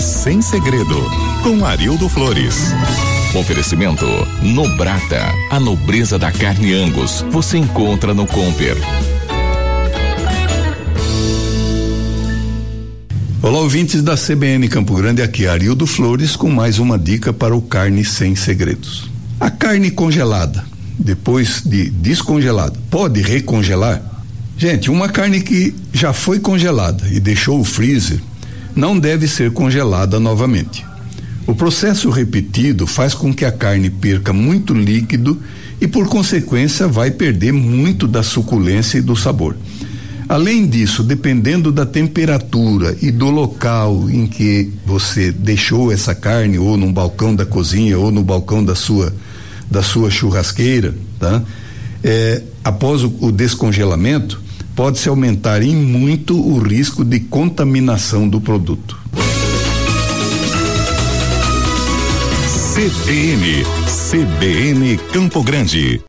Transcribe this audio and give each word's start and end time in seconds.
sem 0.00 0.40
segredo, 0.40 0.96
com 1.42 1.64
Arildo 1.64 2.08
Flores. 2.08 2.72
Oferecimento 3.34 4.06
Nobrata, 4.42 5.20
a 5.50 5.60
nobreza 5.60 6.18
da 6.18 6.32
carne 6.32 6.72
Angus. 6.72 7.24
Você 7.30 7.58
encontra 7.58 8.14
no 8.14 8.26
Comper. 8.26 8.76
Olá, 13.42 13.58
ouvintes 13.58 14.02
da 14.02 14.16
CBN 14.16 14.68
Campo 14.68 14.94
Grande, 14.94 15.22
aqui 15.22 15.44
é 15.44 15.50
Arildo 15.50 15.86
Flores 15.86 16.34
com 16.34 16.50
mais 16.50 16.78
uma 16.78 16.98
dica 16.98 17.32
para 17.32 17.54
o 17.54 17.60
carne 17.60 18.04
sem 18.04 18.34
segredos. 18.34 19.10
A 19.38 19.50
carne 19.50 19.90
congelada, 19.90 20.64
depois 20.98 21.62
de 21.64 21.90
descongelada, 21.90 22.78
pode 22.90 23.20
recongelar? 23.20 24.02
Gente, 24.56 24.90
uma 24.90 25.08
carne 25.08 25.42
que 25.42 25.74
já 25.92 26.12
foi 26.12 26.40
congelada 26.40 27.06
e 27.08 27.20
deixou 27.20 27.60
o 27.60 27.64
freezer 27.64 28.20
não 28.74 28.98
deve 28.98 29.26
ser 29.26 29.50
congelada 29.52 30.18
novamente. 30.20 30.84
O 31.46 31.54
processo 31.54 32.10
repetido 32.10 32.86
faz 32.86 33.14
com 33.14 33.34
que 33.34 33.44
a 33.44 33.52
carne 33.52 33.90
perca 33.90 34.32
muito 34.32 34.72
líquido 34.72 35.40
e, 35.80 35.88
por 35.88 36.08
consequência, 36.08 36.86
vai 36.86 37.10
perder 37.10 37.52
muito 37.52 38.06
da 38.06 38.22
suculência 38.22 38.98
e 38.98 39.02
do 39.02 39.16
sabor. 39.16 39.56
Além 40.28 40.64
disso, 40.64 41.02
dependendo 41.02 41.72
da 41.72 41.84
temperatura 41.84 42.96
e 43.02 43.10
do 43.10 43.30
local 43.30 44.08
em 44.08 44.28
que 44.28 44.70
você 44.86 45.32
deixou 45.32 45.90
essa 45.90 46.14
carne, 46.14 46.56
ou 46.56 46.76
num 46.76 46.92
balcão 46.92 47.34
da 47.34 47.44
cozinha, 47.44 47.98
ou 47.98 48.12
no 48.12 48.22
balcão 48.22 48.64
da 48.64 48.76
sua, 48.76 49.12
da 49.68 49.82
sua 49.82 50.08
churrasqueira, 50.08 50.94
tá? 51.18 51.42
É, 52.04 52.42
após 52.62 53.02
o, 53.02 53.12
o 53.20 53.32
descongelamento, 53.32 54.40
pode-se 54.80 55.10
aumentar 55.10 55.60
em 55.62 55.76
muito 55.76 56.40
o 56.40 56.58
risco 56.58 57.04
de 57.04 57.20
contaminação 57.20 58.26
do 58.26 58.40
produto. 58.40 58.98
CBN, 62.72 63.62
CBN 64.10 64.96
Campo 65.12 65.42
Grande. 65.42 65.98